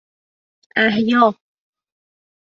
[0.77, 1.27] اَحیا